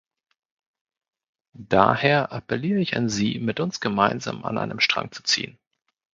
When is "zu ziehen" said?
5.11-5.59